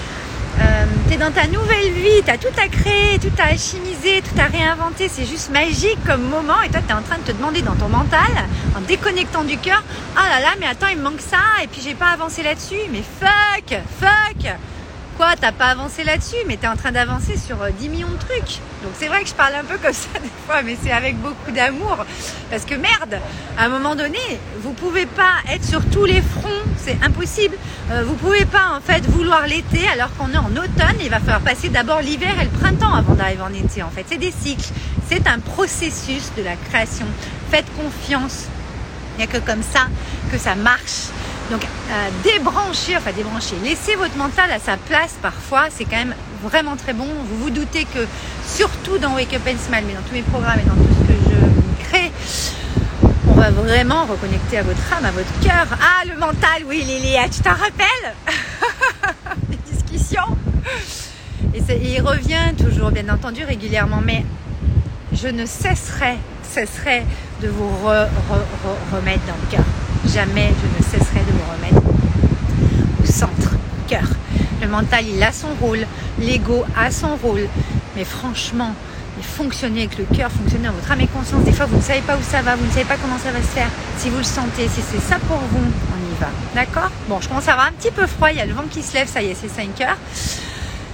Euh, 0.60 0.84
tu 1.08 1.14
es 1.14 1.16
dans 1.16 1.32
ta 1.32 1.46
nouvelle 1.48 1.92
vie, 1.92 2.22
tu 2.24 2.30
as 2.30 2.38
tout 2.38 2.54
à 2.62 2.68
créer, 2.68 3.18
tout 3.18 3.32
à 3.38 3.56
chimiser, 3.56 4.22
tout 4.22 4.40
à 4.40 4.44
réinventer. 4.44 5.08
C'est 5.08 5.24
juste 5.24 5.50
magique 5.50 5.98
comme 6.06 6.22
moment. 6.22 6.60
Et 6.64 6.68
toi, 6.68 6.80
tu 6.86 6.92
es 6.92 6.96
en 6.96 7.02
train 7.02 7.18
de 7.18 7.22
te 7.22 7.32
demander 7.32 7.62
dans 7.62 7.74
ton 7.74 7.88
mental, 7.88 8.30
en 8.76 8.80
déconnectant 8.82 9.44
du 9.44 9.56
cœur, 9.56 9.82
ah 10.16 10.28
là 10.28 10.40
là, 10.40 10.48
mais 10.60 10.66
attends, 10.66 10.88
il 10.88 10.98
me 10.98 11.02
manque 11.04 11.20
ça, 11.20 11.38
et 11.64 11.66
puis 11.66 11.80
j'ai 11.82 11.94
pas 11.94 12.10
avancé 12.10 12.42
là-dessus. 12.42 12.76
Mais 12.92 13.02
fuck, 13.20 13.80
fuck 14.00 14.52
Quoi, 15.16 15.34
t'as 15.38 15.52
pas 15.52 15.66
avancé 15.66 16.04
là-dessus, 16.04 16.36
mais 16.46 16.56
tu 16.56 16.64
es 16.64 16.68
en 16.68 16.76
train 16.76 16.90
d'avancer 16.90 17.36
sur 17.36 17.56
10 17.56 17.62
euh, 17.62 17.90
millions 17.90 18.10
de 18.10 18.16
trucs. 18.16 18.60
Donc 18.82 18.92
c'est 18.98 19.08
vrai 19.08 19.22
que 19.22 19.28
je 19.28 19.34
parle 19.34 19.54
un 19.54 19.64
peu 19.64 19.76
comme 19.76 19.92
ça 19.92 20.08
des 20.22 20.30
fois, 20.46 20.62
mais 20.62 20.76
c'est 20.82 20.90
avec 20.90 21.16
beaucoup 21.20 21.50
d'amour. 21.50 21.98
Parce 22.50 22.64
que 22.64 22.74
merde, 22.74 23.20
à 23.58 23.66
un 23.66 23.68
moment 23.68 23.94
donné, 23.94 24.18
vous 24.62 24.72
pouvez 24.72 25.04
pas 25.04 25.34
être 25.50 25.64
sur 25.64 25.84
tous 25.90 26.06
les 26.06 26.22
fronts, 26.22 26.48
c'est 26.78 26.96
impossible. 27.02 27.56
Euh, 27.90 28.04
vous 28.06 28.14
pouvez 28.14 28.46
pas 28.46 28.74
en 28.74 28.80
fait 28.80 29.04
vouloir 29.06 29.46
l'été 29.46 29.86
alors 29.88 30.08
qu'on 30.16 30.32
est 30.32 30.38
en 30.38 30.50
automne. 30.52 30.96
Il 31.02 31.10
va 31.10 31.20
falloir 31.20 31.40
passer 31.40 31.68
d'abord 31.68 32.00
l'hiver 32.00 32.34
et 32.40 32.44
le 32.44 32.50
printemps 32.50 32.94
avant 32.94 33.14
d'arriver 33.14 33.42
en 33.42 33.52
été. 33.52 33.82
En 33.82 33.90
fait, 33.90 34.06
c'est 34.08 34.18
des 34.18 34.32
cycles. 34.32 34.70
C'est 35.08 35.26
un 35.26 35.40
processus 35.40 36.32
de 36.38 36.42
la 36.42 36.56
création. 36.56 37.06
Faites 37.50 37.66
confiance. 37.76 38.46
Il 39.14 39.18
n'y 39.18 39.24
a 39.24 39.26
que 39.26 39.44
comme 39.44 39.62
ça 39.62 39.88
que 40.30 40.38
ça 40.38 40.54
marche. 40.54 41.10
Donc 41.52 41.64
euh, 41.64 42.08
débrancher, 42.24 42.96
enfin 42.96 43.12
débrancher, 43.12 43.56
laisser 43.62 43.94
votre 43.94 44.16
mental 44.16 44.50
à 44.50 44.58
sa 44.58 44.78
place 44.78 45.18
parfois, 45.20 45.64
c'est 45.68 45.84
quand 45.84 45.98
même 45.98 46.14
vraiment 46.42 46.76
très 46.76 46.94
bon. 46.94 47.04
Vous 47.04 47.36
vous 47.36 47.50
doutez 47.50 47.84
que 47.84 48.06
surtout 48.46 48.96
dans 48.96 49.12
Wake 49.12 49.34
Up 49.34 49.42
and 49.46 49.58
Smile, 49.58 49.84
mais 49.86 49.92
dans 49.92 50.00
tous 50.00 50.14
mes 50.14 50.22
programmes 50.22 50.60
et 50.60 50.66
dans 50.66 50.74
tout 50.74 50.94
ce 50.98 51.12
que 51.12 51.18
je 51.28 51.84
crée, 51.84 52.10
on 53.28 53.34
va 53.34 53.50
vraiment 53.50 54.06
reconnecter 54.06 54.56
à 54.56 54.62
votre 54.62 54.80
âme, 54.94 55.04
à 55.04 55.10
votre 55.10 55.40
cœur. 55.42 55.66
Ah, 55.72 56.06
le 56.06 56.18
mental, 56.18 56.62
oui, 56.66 56.84
Lilia, 56.86 57.28
tu 57.28 57.42
t'en 57.42 57.50
rappelles? 57.50 58.14
Les 59.50 59.58
discussions. 59.58 60.38
Et, 61.52 61.60
il 61.82 62.00
revient 62.00 62.54
toujours, 62.56 62.92
bien 62.92 63.10
entendu, 63.10 63.44
régulièrement, 63.44 64.00
mais 64.02 64.24
je 65.12 65.28
ne 65.28 65.44
cesserai, 65.44 66.16
cesserai 66.42 67.02
de 67.42 67.48
vous 67.48 67.68
remettre 68.90 69.26
dans 69.26 69.34
le 69.34 69.50
cœur 69.50 69.64
jamais 70.12 70.52
je 70.60 70.78
ne 70.78 70.90
cesserai 70.90 71.20
de 71.20 71.32
me 71.32 71.42
remettre 71.54 71.86
au 73.02 73.06
centre, 73.06 73.56
cœur. 73.88 74.08
Le 74.60 74.68
mental, 74.68 75.04
il 75.08 75.22
a 75.22 75.32
son 75.32 75.48
rôle, 75.60 75.86
l'ego 76.18 76.64
a 76.76 76.90
son 76.90 77.16
rôle, 77.16 77.48
mais 77.96 78.04
franchement, 78.04 78.74
fonctionner 79.22 79.80
avec 79.84 79.98
le 79.98 80.04
cœur, 80.16 80.30
fonctionner 80.30 80.66
dans 80.66 80.74
votre 80.74 80.90
âme 80.90 81.00
et 81.00 81.06
conscience. 81.06 81.44
Des 81.44 81.52
fois, 81.52 81.66
vous 81.66 81.76
ne 81.76 81.82
savez 81.82 82.00
pas 82.00 82.16
où 82.16 82.22
ça 82.22 82.42
va, 82.42 82.56
vous 82.56 82.66
ne 82.66 82.70
savez 82.70 82.84
pas 82.84 82.96
comment 82.96 83.18
ça 83.18 83.30
va 83.30 83.40
se 83.40 83.46
faire. 83.46 83.68
Si 83.98 84.10
vous 84.10 84.18
le 84.18 84.24
sentez, 84.24 84.68
si 84.68 84.80
c'est 84.82 85.00
ça 85.00 85.18
pour 85.28 85.38
vous, 85.38 85.64
on 85.64 86.14
y 86.14 86.20
va. 86.20 86.28
D'accord? 86.54 86.90
Bon, 87.08 87.20
je 87.20 87.28
commence 87.28 87.48
à 87.48 87.52
avoir 87.52 87.68
un 87.68 87.72
petit 87.72 87.90
peu 87.90 88.06
froid, 88.06 88.30
il 88.30 88.36
y 88.36 88.40
a 88.40 88.46
le 88.46 88.52
vent 88.52 88.64
qui 88.70 88.82
se 88.82 88.94
lève, 88.94 89.08
ça 89.08 89.22
y 89.22 89.28
est, 89.28 89.36
c'est 89.40 89.48
5 89.48 89.80
heures. 89.80 89.98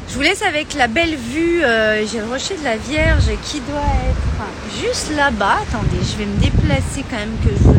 Je 0.08 0.14
vous 0.14 0.22
laisse 0.22 0.42
avec 0.42 0.75
la 0.75 0.87
belle 0.87 1.16
vue. 1.16 1.62
Euh, 1.62 2.06
j'ai 2.06 2.18
le 2.20 2.26
rocher 2.26 2.56
de 2.56 2.64
la 2.64 2.76
Vierge 2.76 3.26
qui 3.42 3.60
doit 3.60 3.80
être 4.08 4.82
juste 4.82 5.14
là-bas. 5.14 5.58
Attendez, 5.68 6.02
je 6.02 6.16
vais 6.16 6.25
me 6.25 6.38
déplacer 6.38 7.04
quand 7.10 7.16
même 7.16 7.37
que 7.44 7.50
je 7.50 7.77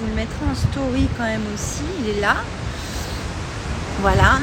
vous 0.00 0.06
le 0.06 0.14
mettrai 0.14 0.44
en 0.50 0.54
story 0.54 1.08
quand 1.16 1.24
même 1.24 1.42
aussi. 1.54 1.82
Il 2.00 2.16
est 2.16 2.20
là. 2.20 2.36
Voilà. 4.00 4.38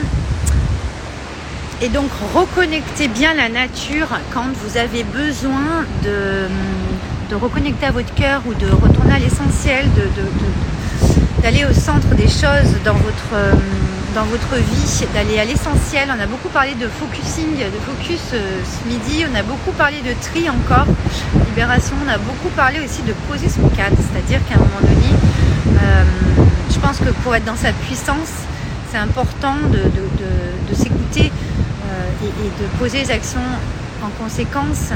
Et 1.81 1.89
donc 1.89 2.09
reconnectez 2.33 3.07
bien 3.07 3.33
la 3.33 3.49
nature 3.49 4.07
quand 4.33 4.45
vous 4.63 4.77
avez 4.77 5.03
besoin 5.03 5.85
de, 6.03 6.47
reconnecter 7.35 7.85
à 7.85 7.91
votre 7.91 8.13
cœur 8.13 8.41
ou 8.47 8.53
de 8.53 8.67
retourner 8.67 9.15
à 9.15 9.19
l'essentiel, 9.19 9.85
de, 9.93 10.03
au 11.45 11.73
centre 11.73 12.07
des 12.15 12.27
choses 12.27 12.73
dans 12.83 12.95
votre 12.95 13.33
euh, 13.33 13.53
dans 14.15 14.23
votre 14.23 14.55
vie, 14.55 15.05
d'aller 15.13 15.39
à 15.39 15.45
l'essentiel. 15.45 16.09
On 16.09 16.19
a 16.19 16.25
beaucoup 16.25 16.47
parlé 16.47 16.73
de 16.73 16.87
focusing, 16.87 17.57
de 17.57 17.79
focus 17.85 18.21
euh, 18.33 18.61
ce 18.63 18.87
midi, 18.87 19.25
on 19.29 19.35
a 19.35 19.43
beaucoup 19.43 19.71
parlé 19.73 19.97
de 20.01 20.13
tri 20.21 20.49
encore, 20.49 20.87
libération, 21.49 21.95
on 22.03 22.09
a 22.09 22.17
beaucoup 22.17 22.49
parlé 22.55 22.79
aussi 22.79 23.03
de 23.03 23.13
poser 23.29 23.47
son 23.47 23.67
cadre, 23.69 23.97
c'est-à-dire 23.97 24.39
qu'à 24.47 24.55
un 24.55 24.59
moment 24.59 24.81
donné, 24.81 25.11
euh, 25.83 26.03
je 26.71 26.79
pense 26.79 26.97
que 26.97 27.09
pour 27.23 27.35
être 27.35 27.45
dans 27.45 27.57
sa 27.57 27.73
puissance, 27.73 28.31
c'est 28.89 28.97
important 28.97 29.55
de, 29.69 30.73
s'écouter 30.73 31.31
euh, 31.31 32.25
et, 32.25 32.63
de 32.63 32.67
poser 32.79 32.99
les 32.99 33.11
actions 33.11 33.47
en 34.01 34.09
conséquence 34.23 34.91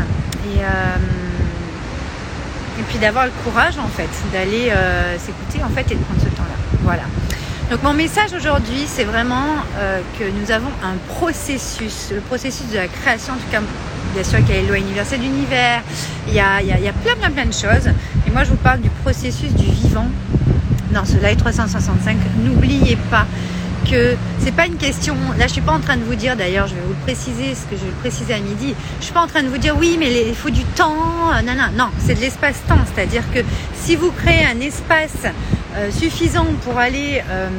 et 2.80 2.84
puis 2.84 2.98
d'avoir 2.98 3.26
le 3.26 3.32
courage 3.44 3.78
en 3.78 3.88
fait 3.88 4.10
d'aller 4.32 4.72
s'écouter 5.20 5.64
en 5.64 5.70
fait 5.70 5.92
et 5.92 5.96
de 5.96 6.02
prendre 6.02 6.22
ce 6.22 6.30
temps-là. 6.30 6.56
Voilà. 6.84 7.04
Donc 7.70 7.84
mon 7.84 7.94
message 7.94 8.34
aujourd'hui, 8.34 8.86
c'est 8.88 9.04
vraiment 9.04 9.46
euh, 9.78 10.02
que 10.18 10.24
nous 10.24 10.52
avons 10.52 10.72
un 10.84 10.96
processus, 11.08 12.10
le 12.12 12.20
processus 12.20 12.68
de 12.72 12.78
la 12.78 12.88
création, 12.88 13.34
en 13.34 13.38
tout 13.38 13.52
cas, 13.52 13.62
bien 14.16 14.24
sûr 14.24 14.40
qu'il 14.40 14.56
y 14.56 14.58
a 14.58 14.62
les 14.62 14.68
lois 14.68 14.80
universelles 14.80 15.20
d'univers, 15.20 15.84
il 16.28 16.34
y 16.34 16.40
a, 16.40 16.62
il, 16.62 16.68
y 16.68 16.72
a, 16.72 16.94
plein, 16.94 17.14
plein, 17.16 17.30
plein 17.30 17.46
de 17.46 17.54
choses. 17.54 17.88
Et 18.26 18.32
moi, 18.32 18.44
je 18.44 18.50
vous 18.50 18.56
parle 18.56 18.80
du 18.80 18.90
processus 18.90 19.54
du 19.54 19.66
vivant 19.66 20.08
dans 20.92 21.06
ce 21.06 21.18
live 21.18 21.36
365. 21.38 22.18
N'oubliez 22.44 22.96
pas 23.12 23.28
c'est 24.40 24.56
pas 24.56 24.66
une 24.66 24.78
question. 24.78 25.16
Là, 25.38 25.48
je 25.48 25.54
suis 25.54 25.62
pas 25.62 25.74
en 25.74 25.80
train 25.80 25.98
de 25.98 26.04
vous 26.04 26.16
dire. 26.16 26.36
D'ailleurs, 26.36 26.68
je 26.68 26.76
vais 26.76 26.82
vous 26.82 26.94
le 26.94 27.04
préciser, 27.04 27.56
ce 27.56 27.66
que 27.66 27.76
je 27.76 27.82
vais 27.82 27.92
le 27.92 28.00
préciser 28.00 28.34
à 28.34 28.40
midi. 28.40 28.76
Je 29.00 29.06
suis 29.06 29.14
pas 29.14 29.22
en 29.22 29.28
train 29.28 29.44
de 29.44 29.48
vous 29.48 29.58
dire 29.58 29.76
oui, 29.78 29.98
mais 30.00 30.28
il 30.28 30.36
faut 30.36 30.50
du 30.50 30.64
temps. 30.64 30.96
Non, 31.46 31.54
non, 31.56 31.70
non. 31.76 31.90
C'est 32.06 32.16
de 32.16 32.22
l'espace-temps. 32.22 32.80
C'est-à-dire 32.94 33.24
que 33.34 33.40
si 33.74 33.96
vous 33.96 34.12
créez 34.12 34.46
un 34.46 34.60
espace 34.60 35.26
euh, 35.76 35.92
suffisant 35.92 36.46
pour 36.64 36.78
aller 36.78 37.22
euh, 37.30 37.50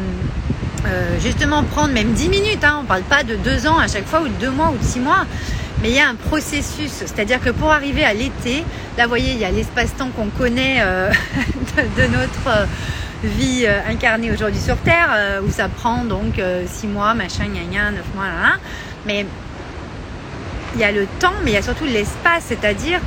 euh, 0.87 1.21
justement 1.21 1.63
prendre 1.63 1.93
même 1.93 2.13
10 2.13 2.29
minutes, 2.29 2.65
hein, 2.65 2.79
on 2.83 2.85
parle 2.85 3.03
pas 3.03 3.23
de 3.23 3.37
2 3.37 3.67
ans 3.67 3.79
à 3.79 3.87
chaque 3.87 4.07
fois 4.07 4.23
ou 4.23 4.29
de 4.29 4.35
2 4.41 4.51
mois 4.51 4.73
ou 4.75 4.79
de 4.79 4.85
6 4.85 5.01
mois, 5.01 5.27
Mais 5.83 5.91
il 5.91 5.95
y 5.95 6.01
a 6.01 6.09
un 6.09 6.15
processus, 6.15 6.91
c'est-à-dire 6.91 7.41
que 7.41 7.51
pour 7.51 7.71
arriver 7.71 8.03
à 8.03 8.15
l'été, 8.15 8.65
là 8.97 9.05
vous 9.05 9.11
voyez, 9.11 9.33
il 9.33 9.39
y 9.39 9.45
a 9.45 9.51
l'espace-temps 9.51 10.11
qu'on 10.17 10.29
connaît 10.29 10.79
euh, 10.81 11.11
de, 11.77 12.03
notre 12.07 12.49
euh, 12.49 12.67
vie 13.23 13.65
euh, 13.65 13.81
incarnée 13.89 14.31
aujourd'hui 14.31 14.61
sur 14.61 14.77
Terre, 14.79 15.41
où 15.47 15.51
ça 15.51 15.69
prend 15.69 16.05
donc 16.05 16.41
6 16.67 16.87
mois, 16.87 17.15
machin, 17.15 17.45
gna 17.45 17.65
gna, 17.71 17.91
9 17.91 18.03
mois, 18.15 18.27
là, 18.27 18.43
là. 18.43 18.57
Mais 19.07 19.27
il 20.75 20.81
y 20.81 20.85
a 20.85 20.93
le 20.93 21.07
temps, 21.19 21.33
mais 21.45 21.53
il 21.53 21.55
y 21.55 21.59
a 21.59 21.63
surtout 21.63 21.85
l'espace, 21.85 22.45
c'est-à-dire 22.47 23.01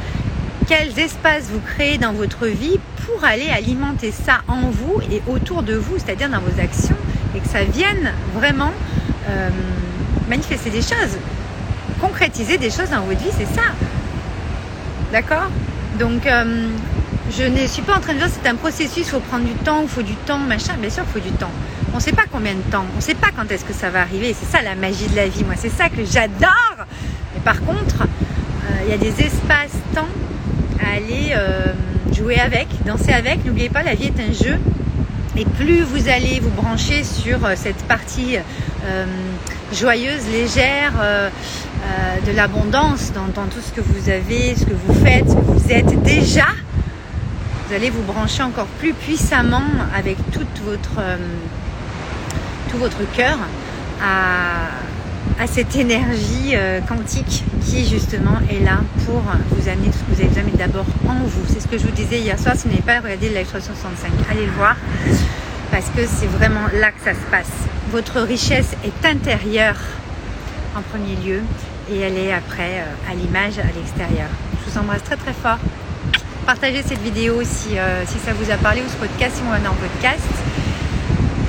quels 0.67 0.97
espaces 0.99 1.49
vous 1.51 1.59
créez 1.59 1.97
dans 1.97 2.13
votre 2.13 2.47
vie 2.47 2.79
pour 3.05 3.23
aller 3.23 3.49
alimenter 3.49 4.11
ça 4.11 4.41
en 4.47 4.69
vous 4.69 5.01
et 5.11 5.21
autour 5.27 5.63
de 5.63 5.75
vous, 5.75 5.97
c'est-à-dire 5.97 6.29
dans 6.29 6.39
vos 6.39 6.59
actions, 6.59 6.95
et 7.35 7.39
que 7.39 7.47
ça 7.47 7.63
vienne 7.63 8.11
vraiment 8.33 8.71
manifester 10.27 10.69
des 10.69 10.81
choses 10.81 11.17
concrétiser 12.03 12.57
des 12.57 12.69
choses 12.69 12.89
dans 12.89 13.01
votre 13.01 13.19
vie, 13.19 13.31
c'est 13.37 13.55
ça. 13.55 13.67
D'accord? 15.11 15.49
Donc, 15.99 16.25
euh, 16.25 16.67
je 17.37 17.43
ne 17.43 17.65
suis 17.67 17.81
pas 17.81 17.97
en 17.97 17.99
train 17.99 18.13
de 18.13 18.19
dire 18.19 18.29
c'est 18.29 18.47
un 18.47 18.55
processus, 18.55 18.97
il 18.97 19.05
faut 19.05 19.19
prendre 19.19 19.45
du 19.45 19.53
temps, 19.53 19.81
il 19.81 19.87
faut 19.87 20.03
du 20.03 20.15
temps, 20.15 20.37
machin. 20.37 20.73
Bien 20.79 20.89
sûr, 20.89 21.03
il 21.07 21.11
faut 21.11 21.27
du 21.27 21.35
temps. 21.35 21.51
On 21.91 21.97
ne 21.97 22.01
sait 22.01 22.11
pas 22.11 22.25
combien 22.31 22.53
de 22.53 22.61
temps, 22.71 22.85
on 22.93 22.97
ne 22.97 23.01
sait 23.01 23.15
pas 23.15 23.29
quand 23.35 23.51
est-ce 23.51 23.65
que 23.65 23.73
ça 23.73 23.89
va 23.89 24.01
arriver. 24.01 24.35
C'est 24.39 24.57
ça 24.57 24.63
la 24.63 24.75
magie 24.75 25.07
de 25.07 25.15
la 25.15 25.27
vie, 25.27 25.43
moi. 25.43 25.55
C'est 25.57 25.69
ça 25.69 25.89
que 25.89 26.05
j'adore. 26.05 26.77
Mais 27.33 27.41
par 27.43 27.61
contre, 27.63 28.03
euh, 28.03 28.85
il 28.85 28.91
y 28.91 28.93
a 28.93 28.97
des 28.97 29.23
espaces-temps 29.23 30.07
à 30.83 30.95
aller 30.95 31.33
euh, 31.35 31.73
jouer 32.11 32.39
avec, 32.39 32.67
danser 32.85 33.13
avec. 33.13 33.43
N'oubliez 33.45 33.69
pas, 33.69 33.83
la 33.83 33.95
vie 33.95 34.11
est 34.15 34.19
un 34.19 34.33
jeu. 34.33 34.59
Et 35.35 35.45
plus 35.45 35.81
vous 35.81 36.09
allez 36.09 36.39
vous 36.39 36.51
brancher 36.51 37.03
sur 37.03 37.39
cette 37.55 37.83
partie 37.87 38.37
joyeuse, 39.73 40.27
légère, 40.31 40.93
euh, 41.83 42.31
de 42.31 42.31
l'abondance 42.31 43.11
dans, 43.11 43.45
tout 43.47 43.59
ce 43.59 43.73
que 43.73 43.81
vous 43.81 44.09
avez, 44.09 44.55
ce 44.55 44.65
que 44.65 44.73
vous 44.73 44.93
faites, 45.03 45.29
ce 45.29 45.35
que 45.35 45.41
vous 45.41 45.71
êtes 45.71 46.01
déjà, 46.03 46.47
vous 47.73 47.79
allez 47.79 47.89
vous 47.89 48.03
brancher 48.03 48.43
encore 48.43 48.67
plus 48.77 48.93
puissamment 48.93 49.63
avec 49.95 50.17
toute 50.31 50.59
votre, 50.63 50.99
euh, 50.99 51.17
tout 52.69 52.77
votre 52.77 52.99
cœur 53.15 53.35
à, 53.99 54.67
cette 55.47 55.75
énergie 55.75 56.51
euh, 56.53 56.81
quantique 56.81 57.43
qui 57.65 57.87
justement 57.87 58.37
est 58.47 58.63
là 58.63 58.77
pour 59.07 59.23
vous 59.49 59.67
amener 59.67 59.87
tout 59.87 59.97
ce 59.97 60.03
que 60.03 60.11
vous 60.13 60.19
avez 60.21 60.29
besoin, 60.29 60.43
mais 60.45 60.57
d'abord 60.57 60.85
en 61.09 61.15
vous. 61.25 61.41
C'est 61.47 61.61
ce 61.61 61.67
que 61.67 61.79
je 61.79 61.85
vous 61.85 61.91
disais 61.91 62.19
hier 62.19 62.37
soir. 62.37 62.55
Si 62.55 62.65
vous 62.65 62.69
n'avez 62.69 62.83
pas 62.83 62.99
regardé 62.99 63.29
le 63.29 63.35
live 63.35 63.47
365, 63.47 64.11
allez 64.29 64.45
le 64.45 64.51
voir 64.51 64.75
parce 65.71 65.89
que 65.89 66.05
c'est 66.05 66.27
vraiment 66.27 66.67
là 66.79 66.91
que 66.91 67.03
ça 67.03 67.13
se 67.13 67.25
passe. 67.31 67.51
Votre 67.89 68.21
richesse 68.21 68.75
est 68.85 69.07
intérieure 69.07 69.79
en 70.77 70.81
premier 70.81 71.15
lieu 71.15 71.41
et 71.91 71.97
elle 72.01 72.17
est 72.19 72.33
après 72.33 72.81
euh, 72.81 73.11
à 73.11 73.15
l'image 73.15 73.57
à 73.57 73.75
l'extérieur. 73.75 74.29
Je 74.63 74.71
vous 74.71 74.77
embrasse 74.77 75.03
très 75.03 75.17
très 75.17 75.33
fort. 75.33 75.57
Partagez 76.45 76.83
cette 76.85 77.01
vidéo 77.01 77.41
si, 77.43 77.77
euh, 77.77 78.05
si 78.05 78.19
ça 78.19 78.33
vous 78.33 78.51
a 78.51 78.57
parlé 78.57 78.81
ou 78.81 78.89
ce 78.89 78.97
podcast 78.97 79.35
si 79.35 79.41
vous 79.43 79.49
en 79.49 79.71
en 79.71 79.75
podcast. 79.75 80.21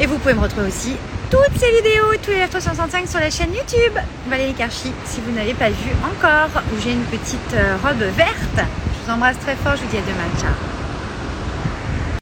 Et 0.00 0.06
vous 0.06 0.18
pouvez 0.18 0.34
me 0.34 0.40
retrouver 0.40 0.68
aussi 0.68 0.94
toutes 1.30 1.58
ces 1.58 1.70
vidéos, 1.82 2.14
tous 2.22 2.30
les 2.30 2.46
365 2.46 3.08
sur 3.08 3.18
la 3.18 3.30
chaîne 3.30 3.52
YouTube 3.52 3.98
Valérie 4.28 4.54
Karchi 4.54 4.92
si 5.04 5.20
vous 5.20 5.32
n'avez 5.32 5.54
pas 5.54 5.70
vu 5.70 5.90
encore 6.04 6.62
où 6.72 6.80
j'ai 6.80 6.92
une 6.92 7.04
petite 7.04 7.54
euh, 7.54 7.76
robe 7.82 8.04
verte. 8.16 8.58
Je 8.58 9.06
vous 9.06 9.10
embrasse 9.10 9.38
très 9.40 9.56
fort, 9.56 9.74
je 9.76 9.82
vous 9.82 9.90
dis 9.90 9.96
à 9.96 10.00
demain, 10.00 10.40
ciao 10.40 10.73